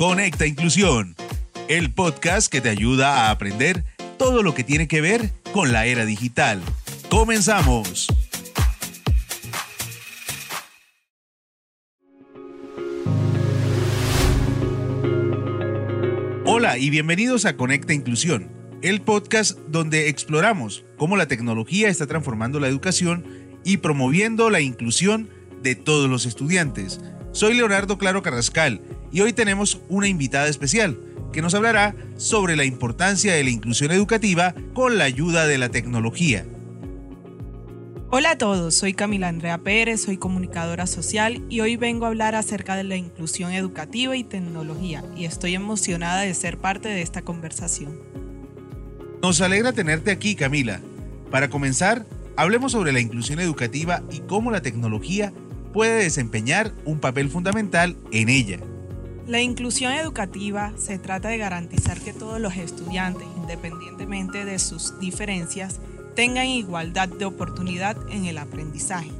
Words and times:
Conecta 0.00 0.46
Inclusión, 0.46 1.14
el 1.68 1.92
podcast 1.92 2.50
que 2.50 2.62
te 2.62 2.70
ayuda 2.70 3.26
a 3.26 3.30
aprender 3.30 3.84
todo 4.16 4.42
lo 4.42 4.54
que 4.54 4.64
tiene 4.64 4.88
que 4.88 5.02
ver 5.02 5.30
con 5.52 5.72
la 5.72 5.84
era 5.84 6.06
digital. 6.06 6.62
Comenzamos. 7.10 8.06
Hola 16.46 16.78
y 16.78 16.88
bienvenidos 16.88 17.44
a 17.44 17.58
Conecta 17.58 17.92
Inclusión, 17.92 18.50
el 18.80 19.02
podcast 19.02 19.58
donde 19.68 20.08
exploramos 20.08 20.82
cómo 20.96 21.18
la 21.18 21.28
tecnología 21.28 21.90
está 21.90 22.06
transformando 22.06 22.58
la 22.58 22.68
educación 22.68 23.26
y 23.66 23.76
promoviendo 23.76 24.48
la 24.48 24.62
inclusión 24.62 25.28
de 25.62 25.74
todos 25.74 26.08
los 26.08 26.24
estudiantes. 26.24 27.02
Soy 27.32 27.52
Leonardo 27.52 27.98
Claro 27.98 28.22
Carrascal 28.22 28.80
y 29.12 29.20
hoy 29.20 29.32
tenemos 29.32 29.80
una 29.88 30.08
invitada 30.08 30.48
especial 30.48 30.98
que 31.32 31.42
nos 31.42 31.54
hablará 31.54 31.94
sobre 32.16 32.56
la 32.56 32.64
importancia 32.64 33.34
de 33.34 33.44
la 33.44 33.50
inclusión 33.50 33.92
educativa 33.92 34.54
con 34.72 34.98
la 34.98 35.04
ayuda 35.04 35.46
de 35.46 35.58
la 35.58 35.68
tecnología. 35.68 36.44
Hola 38.12 38.32
a 38.32 38.38
todos, 38.38 38.74
soy 38.74 38.92
Camila 38.92 39.28
Andrea 39.28 39.58
Pérez, 39.58 40.02
soy 40.02 40.16
comunicadora 40.16 40.88
social 40.88 41.44
y 41.48 41.60
hoy 41.60 41.76
vengo 41.76 42.06
a 42.06 42.08
hablar 42.08 42.34
acerca 42.34 42.74
de 42.74 42.82
la 42.82 42.96
inclusión 42.96 43.52
educativa 43.52 44.16
y 44.16 44.24
tecnología 44.24 45.04
y 45.16 45.26
estoy 45.26 45.54
emocionada 45.54 46.22
de 46.22 46.34
ser 46.34 46.58
parte 46.58 46.88
de 46.88 47.02
esta 47.02 47.22
conversación. 47.22 48.00
Nos 49.22 49.40
alegra 49.40 49.72
tenerte 49.72 50.10
aquí, 50.10 50.34
Camila. 50.34 50.80
Para 51.30 51.50
comenzar, 51.50 52.04
hablemos 52.34 52.72
sobre 52.72 52.92
la 52.92 52.98
inclusión 52.98 53.38
educativa 53.38 54.02
y 54.10 54.18
cómo 54.20 54.50
la 54.50 54.62
tecnología 54.62 55.32
puede 55.72 56.02
desempeñar 56.02 56.72
un 56.84 56.98
papel 56.98 57.28
fundamental 57.28 57.96
en 58.10 58.28
ella. 58.28 58.58
La 59.30 59.40
inclusión 59.40 59.92
educativa 59.92 60.72
se 60.76 60.98
trata 60.98 61.28
de 61.28 61.38
garantizar 61.38 62.00
que 62.00 62.12
todos 62.12 62.40
los 62.40 62.56
estudiantes, 62.56 63.28
independientemente 63.36 64.44
de 64.44 64.58
sus 64.58 64.98
diferencias, 64.98 65.78
tengan 66.16 66.48
igualdad 66.48 67.08
de 67.08 67.26
oportunidad 67.26 67.96
en 68.10 68.24
el 68.24 68.38
aprendizaje. 68.38 69.12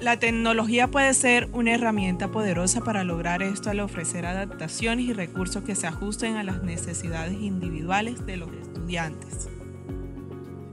La 0.00 0.20
tecnología 0.20 0.88
puede 0.88 1.12
ser 1.14 1.48
una 1.52 1.74
herramienta 1.74 2.30
poderosa 2.30 2.82
para 2.82 3.02
lograr 3.02 3.42
esto 3.42 3.70
al 3.70 3.80
ofrecer 3.80 4.24
adaptaciones 4.24 5.06
y 5.06 5.12
recursos 5.12 5.64
que 5.64 5.74
se 5.74 5.88
ajusten 5.88 6.36
a 6.36 6.44
las 6.44 6.62
necesidades 6.62 7.34
individuales 7.34 8.24
de 8.26 8.36
los 8.36 8.52
estudiantes. 8.52 9.48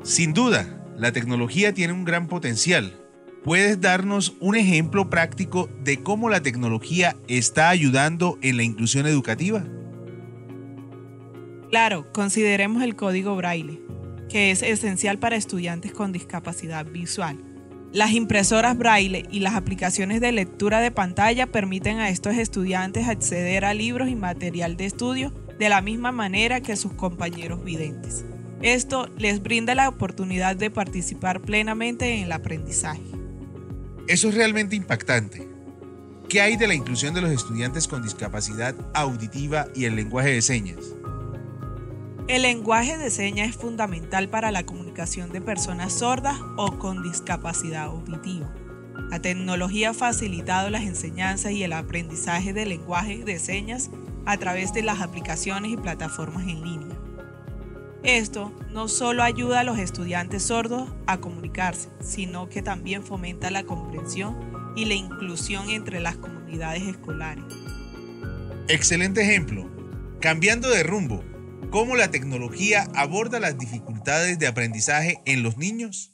Sin 0.03 0.33
duda, 0.33 0.85
la 0.95 1.11
tecnología 1.11 1.73
tiene 1.73 1.93
un 1.93 2.05
gran 2.05 2.27
potencial. 2.27 3.00
¿Puedes 3.43 3.81
darnos 3.81 4.35
un 4.39 4.55
ejemplo 4.55 5.09
práctico 5.09 5.69
de 5.83 6.03
cómo 6.03 6.29
la 6.29 6.43
tecnología 6.43 7.15
está 7.27 7.69
ayudando 7.69 8.37
en 8.41 8.57
la 8.57 8.63
inclusión 8.63 9.07
educativa? 9.07 9.63
Claro, 11.69 12.11
consideremos 12.13 12.83
el 12.83 12.95
código 12.95 13.35
braille 13.35 13.81
que 14.31 14.51
es 14.51 14.63
esencial 14.63 15.19
para 15.19 15.35
estudiantes 15.35 15.91
con 15.91 16.13
discapacidad 16.13 16.85
visual. 16.85 17.37
Las 17.91 18.11
impresoras 18.11 18.77
braille 18.77 19.25
y 19.29 19.41
las 19.41 19.55
aplicaciones 19.55 20.21
de 20.21 20.31
lectura 20.31 20.79
de 20.79 20.91
pantalla 20.91 21.47
permiten 21.47 21.99
a 21.99 22.09
estos 22.09 22.35
estudiantes 22.35 23.09
acceder 23.09 23.65
a 23.65 23.73
libros 23.73 24.07
y 24.07 24.15
material 24.15 24.77
de 24.77 24.85
estudio 24.85 25.33
de 25.59 25.67
la 25.67 25.81
misma 25.81 26.13
manera 26.13 26.61
que 26.61 26.77
sus 26.77 26.93
compañeros 26.93 27.61
videntes. 27.65 28.23
Esto 28.61 29.09
les 29.17 29.43
brinda 29.43 29.75
la 29.75 29.89
oportunidad 29.89 30.55
de 30.55 30.69
participar 30.69 31.41
plenamente 31.41 32.13
en 32.13 32.23
el 32.23 32.31
aprendizaje. 32.31 33.20
Eso 34.07 34.29
es 34.29 34.35
realmente 34.35 34.75
impactante. 34.75 35.47
¿Qué 36.27 36.41
hay 36.41 36.55
de 36.55 36.67
la 36.67 36.73
inclusión 36.73 37.13
de 37.13 37.21
los 37.21 37.31
estudiantes 37.31 37.87
con 37.87 38.01
discapacidad 38.01 38.75
auditiva 38.93 39.67
y 39.75 39.85
el 39.85 39.95
lenguaje 39.95 40.29
de 40.29 40.41
señas? 40.41 40.95
El 42.27 42.43
lenguaje 42.43 42.97
de 42.97 43.09
señas 43.09 43.49
es 43.49 43.55
fundamental 43.57 44.29
para 44.29 44.51
la 44.51 44.65
comunicación 44.65 45.31
de 45.31 45.41
personas 45.41 45.93
sordas 45.93 46.39
o 46.57 46.79
con 46.79 47.03
discapacidad 47.03 47.83
auditiva. 47.83 48.53
La 49.09 49.21
tecnología 49.21 49.89
ha 49.89 49.93
facilitado 49.93 50.69
las 50.69 50.83
enseñanzas 50.83 51.51
y 51.51 51.63
el 51.63 51.73
aprendizaje 51.73 52.53
del 52.53 52.69
lenguaje 52.69 53.25
de 53.25 53.37
señas 53.37 53.89
a 54.25 54.37
través 54.37 54.73
de 54.73 54.83
las 54.83 55.01
aplicaciones 55.01 55.73
y 55.73 55.77
plataformas 55.77 56.43
en 56.43 56.63
línea. 56.63 56.90
Esto 58.03 58.51
no 58.71 58.87
solo 58.87 59.23
ayuda 59.23 59.59
a 59.59 59.63
los 59.63 59.77
estudiantes 59.77 60.43
sordos 60.43 60.89
a 61.05 61.17
comunicarse, 61.19 61.89
sino 61.99 62.49
que 62.49 62.61
también 62.61 63.03
fomenta 63.03 63.51
la 63.51 63.63
comprensión 63.63 64.73
y 64.75 64.85
la 64.85 64.95
inclusión 64.95 65.69
entre 65.69 65.99
las 65.99 66.17
comunidades 66.17 66.83
escolares. 66.83 67.43
Excelente 68.67 69.21
ejemplo. 69.21 69.69
Cambiando 70.19 70.69
de 70.69 70.83
rumbo, 70.83 71.23
¿Cómo 71.71 71.95
la 71.95 72.11
tecnología 72.11 72.85
aborda 72.95 73.39
las 73.39 73.57
dificultades 73.57 74.37
de 74.37 74.47
aprendizaje 74.47 75.21
en 75.25 75.41
los 75.41 75.57
niños? 75.57 76.11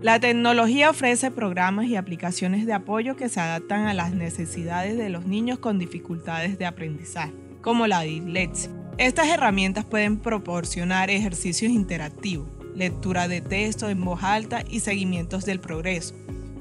La 0.00 0.20
tecnología 0.20 0.88
ofrece 0.88 1.30
programas 1.30 1.84
y 1.84 1.96
aplicaciones 1.96 2.64
de 2.64 2.72
apoyo 2.72 3.14
que 3.14 3.28
se 3.28 3.40
adaptan 3.40 3.86
a 3.86 3.92
las 3.92 4.14
necesidades 4.14 4.96
de 4.96 5.10
los 5.10 5.26
niños 5.26 5.58
con 5.58 5.78
dificultades 5.78 6.58
de 6.58 6.64
aprendizaje, 6.64 7.34
como 7.60 7.86
la 7.86 8.00
dislexia. 8.00 8.70
Estas 8.98 9.28
herramientas 9.28 9.84
pueden 9.84 10.18
proporcionar 10.18 11.08
ejercicios 11.08 11.70
interactivos, 11.70 12.48
lectura 12.74 13.28
de 13.28 13.40
texto 13.40 13.88
en 13.88 14.04
voz 14.04 14.24
alta 14.24 14.64
y 14.68 14.80
seguimientos 14.80 15.44
del 15.44 15.60
progreso, 15.60 16.16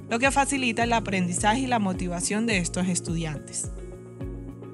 lo 0.08 0.20
que 0.20 0.30
facilita 0.30 0.84
el 0.84 0.94
aprendizaje 0.94 1.62
y 1.62 1.68
la 1.68 1.80
motivación 1.80 2.46
de 2.46 2.60
estos 2.60 2.88
estudiantes. 2.90 3.72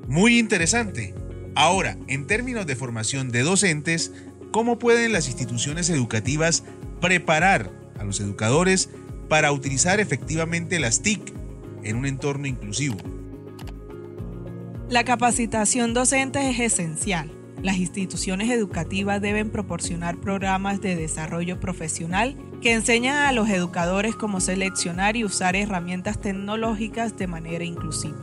Muy 0.09 0.39
interesante. 0.39 1.15
Ahora, 1.55 1.97
en 2.07 2.27
términos 2.27 2.67
de 2.67 2.75
formación 2.75 3.31
de 3.31 3.43
docentes, 3.43 4.11
¿cómo 4.51 4.77
pueden 4.77 5.13
las 5.13 5.27
instituciones 5.27 5.89
educativas 5.89 6.65
preparar 6.99 7.71
a 7.97 8.03
los 8.03 8.19
educadores 8.19 8.89
para 9.29 9.53
utilizar 9.53 10.01
efectivamente 10.01 10.79
las 10.79 11.01
TIC 11.01 11.33
en 11.83 11.95
un 11.95 12.07
entorno 12.07 12.45
inclusivo? 12.45 12.97
La 14.89 15.05
capacitación 15.05 15.93
docente 15.93 16.49
es 16.49 16.59
esencial. 16.59 17.31
Las 17.63 17.77
instituciones 17.77 18.51
educativas 18.51 19.21
deben 19.21 19.49
proporcionar 19.49 20.17
programas 20.17 20.81
de 20.81 20.97
desarrollo 20.97 21.61
profesional 21.61 22.35
que 22.61 22.73
enseñan 22.73 23.15
a 23.25 23.31
los 23.31 23.49
educadores 23.49 24.15
cómo 24.15 24.41
seleccionar 24.41 25.15
y 25.15 25.23
usar 25.23 25.55
herramientas 25.55 26.19
tecnológicas 26.19 27.17
de 27.17 27.27
manera 27.27 27.63
inclusiva. 27.63 28.17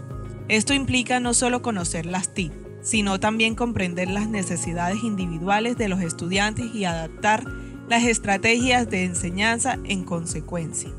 Esto 0.48 0.74
implica 0.74 1.20
no 1.20 1.32
solo 1.32 1.62
conocer 1.62 2.04
las 2.04 2.34
TIC, 2.34 2.52
sino 2.82 3.18
también 3.18 3.54
comprender 3.54 4.10
las 4.10 4.28
necesidades 4.28 5.02
individuales 5.02 5.78
de 5.78 5.88
los 5.88 6.02
estudiantes 6.02 6.74
y 6.74 6.84
adaptar 6.84 7.42
las 7.88 8.04
estrategias 8.04 8.90
de 8.90 9.04
enseñanza 9.04 9.78
en 9.84 10.04
consecuencia. 10.04 10.90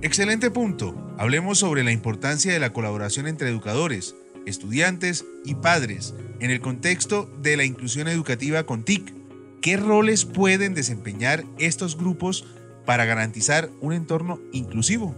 Excelente 0.00 0.50
punto. 0.50 0.96
Hablemos 1.18 1.58
sobre 1.58 1.84
la 1.84 1.92
importancia 1.92 2.52
de 2.52 2.58
la 2.58 2.72
colaboración 2.72 3.28
entre 3.28 3.48
educadores, 3.48 4.16
estudiantes 4.46 5.24
y 5.44 5.54
padres 5.54 6.14
en 6.40 6.50
el 6.50 6.60
contexto 6.60 7.30
de 7.40 7.56
la 7.56 7.64
inclusión 7.64 8.08
educativa 8.08 8.64
con 8.64 8.84
TIC. 8.84 9.12
¿Qué 9.60 9.76
roles 9.76 10.24
pueden 10.24 10.74
desempeñar 10.74 11.44
estos 11.58 11.96
grupos 11.96 12.44
para 12.84 13.04
garantizar 13.04 13.70
un 13.80 13.92
entorno 13.92 14.40
inclusivo? 14.52 15.14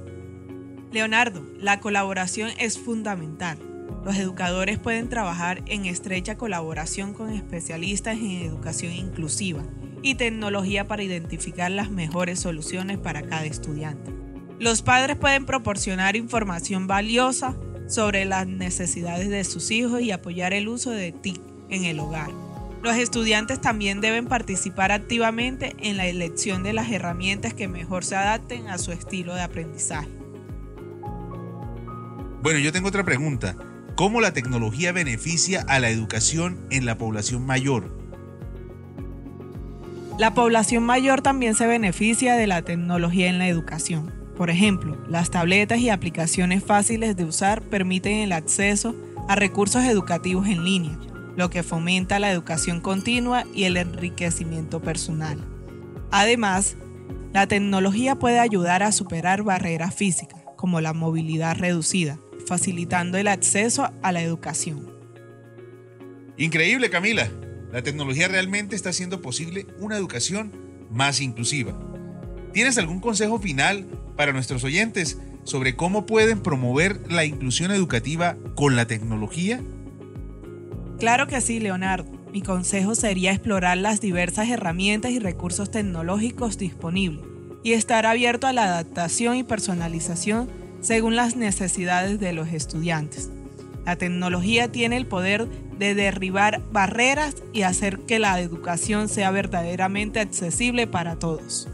Leonardo, 0.92 1.44
la 1.58 1.80
colaboración 1.80 2.50
es 2.58 2.78
fundamental. 2.78 3.58
Los 4.04 4.16
educadores 4.16 4.78
pueden 4.78 5.08
trabajar 5.08 5.62
en 5.66 5.86
estrecha 5.86 6.36
colaboración 6.36 7.14
con 7.14 7.30
especialistas 7.32 8.18
en 8.18 8.42
educación 8.42 8.92
inclusiva 8.92 9.62
y 10.02 10.16
tecnología 10.16 10.86
para 10.86 11.02
identificar 11.02 11.70
las 11.70 11.90
mejores 11.90 12.38
soluciones 12.38 12.98
para 12.98 13.22
cada 13.22 13.46
estudiante. 13.46 14.12
Los 14.60 14.82
padres 14.82 15.16
pueden 15.16 15.46
proporcionar 15.46 16.16
información 16.16 16.86
valiosa 16.86 17.56
sobre 17.86 18.24
las 18.24 18.46
necesidades 18.46 19.28
de 19.28 19.44
sus 19.44 19.70
hijos 19.70 20.00
y 20.00 20.10
apoyar 20.10 20.52
el 20.52 20.68
uso 20.68 20.90
de 20.90 21.12
TIC 21.12 21.40
en 21.70 21.84
el 21.84 22.00
hogar. 22.00 22.30
Los 22.82 22.96
estudiantes 22.96 23.60
también 23.60 24.00
deben 24.00 24.26
participar 24.26 24.92
activamente 24.92 25.74
en 25.78 25.96
la 25.96 26.06
elección 26.06 26.62
de 26.62 26.74
las 26.74 26.90
herramientas 26.90 27.54
que 27.54 27.66
mejor 27.66 28.04
se 28.04 28.16
adapten 28.16 28.68
a 28.68 28.76
su 28.76 28.92
estilo 28.92 29.34
de 29.34 29.42
aprendizaje. 29.42 30.10
Bueno, 32.42 32.58
yo 32.58 32.72
tengo 32.72 32.88
otra 32.88 33.04
pregunta 33.04 33.56
cómo 33.96 34.20
la 34.20 34.34
tecnología 34.34 34.92
beneficia 34.92 35.64
a 35.66 35.78
la 35.78 35.88
educación 35.88 36.66
en 36.70 36.84
la 36.84 36.98
población 36.98 37.46
mayor. 37.46 37.96
La 40.18 40.34
población 40.34 40.84
mayor 40.84 41.22
también 41.22 41.54
se 41.54 41.66
beneficia 41.66 42.36
de 42.36 42.46
la 42.46 42.62
tecnología 42.62 43.28
en 43.28 43.38
la 43.38 43.48
educación. 43.48 44.23
Por 44.36 44.50
ejemplo, 44.50 44.96
las 45.08 45.30
tabletas 45.30 45.78
y 45.78 45.90
aplicaciones 45.90 46.64
fáciles 46.64 47.16
de 47.16 47.24
usar 47.24 47.62
permiten 47.62 48.18
el 48.18 48.32
acceso 48.32 48.96
a 49.28 49.36
recursos 49.36 49.84
educativos 49.84 50.48
en 50.48 50.64
línea, 50.64 50.98
lo 51.36 51.50
que 51.50 51.62
fomenta 51.62 52.18
la 52.18 52.30
educación 52.30 52.80
continua 52.80 53.44
y 53.54 53.64
el 53.64 53.76
enriquecimiento 53.76 54.82
personal. 54.82 55.38
Además, 56.10 56.76
la 57.32 57.46
tecnología 57.46 58.16
puede 58.16 58.38
ayudar 58.38 58.82
a 58.82 58.92
superar 58.92 59.42
barreras 59.42 59.94
físicas, 59.94 60.42
como 60.56 60.80
la 60.80 60.92
movilidad 60.92 61.56
reducida, 61.56 62.18
facilitando 62.46 63.18
el 63.18 63.28
acceso 63.28 63.90
a 64.02 64.12
la 64.12 64.22
educación. 64.22 64.92
Increíble, 66.36 66.90
Camila. 66.90 67.28
La 67.72 67.82
tecnología 67.82 68.28
realmente 68.28 68.76
está 68.76 68.90
haciendo 68.90 69.20
posible 69.20 69.66
una 69.78 69.96
educación 69.96 70.52
más 70.90 71.20
inclusiva. 71.20 71.93
¿Tienes 72.54 72.78
algún 72.78 73.00
consejo 73.00 73.40
final 73.40 73.84
para 74.16 74.32
nuestros 74.32 74.62
oyentes 74.62 75.18
sobre 75.42 75.74
cómo 75.74 76.06
pueden 76.06 76.40
promover 76.40 77.10
la 77.10 77.24
inclusión 77.24 77.72
educativa 77.72 78.36
con 78.54 78.76
la 78.76 78.86
tecnología? 78.86 79.60
Claro 81.00 81.26
que 81.26 81.40
sí, 81.40 81.58
Leonardo. 81.58 82.06
Mi 82.32 82.42
consejo 82.42 82.94
sería 82.94 83.32
explorar 83.32 83.78
las 83.78 84.00
diversas 84.00 84.48
herramientas 84.48 85.10
y 85.10 85.18
recursos 85.18 85.72
tecnológicos 85.72 86.56
disponibles 86.56 87.26
y 87.64 87.72
estar 87.72 88.06
abierto 88.06 88.46
a 88.46 88.52
la 88.52 88.64
adaptación 88.64 89.36
y 89.36 89.42
personalización 89.42 90.48
según 90.80 91.16
las 91.16 91.34
necesidades 91.34 92.20
de 92.20 92.32
los 92.32 92.52
estudiantes. 92.52 93.30
La 93.84 93.96
tecnología 93.96 94.70
tiene 94.70 94.96
el 94.96 95.06
poder 95.06 95.48
de 95.76 95.96
derribar 95.96 96.62
barreras 96.70 97.34
y 97.52 97.62
hacer 97.62 97.98
que 98.00 98.20
la 98.20 98.40
educación 98.40 99.08
sea 99.08 99.32
verdaderamente 99.32 100.20
accesible 100.20 100.86
para 100.86 101.16
todos. 101.16 101.68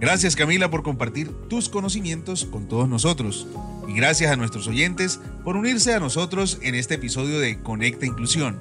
Gracias 0.00 0.34
Camila 0.34 0.70
por 0.70 0.82
compartir 0.82 1.30
tus 1.50 1.68
conocimientos 1.68 2.46
con 2.46 2.66
todos 2.66 2.88
nosotros. 2.88 3.46
Y 3.86 3.92
gracias 3.92 4.32
a 4.32 4.36
nuestros 4.36 4.66
oyentes 4.66 5.20
por 5.44 5.58
unirse 5.58 5.92
a 5.92 6.00
nosotros 6.00 6.58
en 6.62 6.74
este 6.74 6.94
episodio 6.94 7.38
de 7.38 7.60
Conecta 7.60 8.06
Inclusión. 8.06 8.58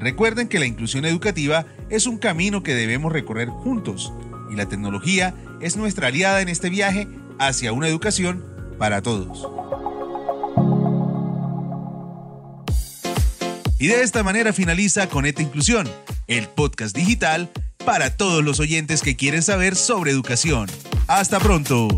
Recuerden 0.00 0.48
que 0.48 0.58
la 0.58 0.64
inclusión 0.64 1.04
educativa 1.04 1.66
es 1.90 2.06
un 2.06 2.16
camino 2.16 2.62
que 2.62 2.74
debemos 2.74 3.12
recorrer 3.12 3.48
juntos 3.48 4.14
y 4.50 4.56
la 4.56 4.66
tecnología 4.66 5.34
es 5.60 5.76
nuestra 5.76 6.08
aliada 6.08 6.40
en 6.40 6.48
este 6.48 6.70
viaje 6.70 7.06
hacia 7.38 7.72
una 7.74 7.88
educación 7.88 8.42
para 8.78 9.02
todos. 9.02 9.46
Y 13.78 13.88
de 13.88 14.02
esta 14.02 14.22
manera 14.22 14.54
finaliza 14.54 15.06
Conecta 15.10 15.42
Inclusión, 15.42 15.86
el 16.28 16.48
podcast 16.48 16.96
digital 16.96 17.50
para 17.88 18.14
todos 18.14 18.44
los 18.44 18.60
oyentes 18.60 19.00
que 19.00 19.16
quieren 19.16 19.42
saber 19.42 19.74
sobre 19.74 20.10
educación. 20.10 20.68
Hasta 21.06 21.40
pronto. 21.40 21.88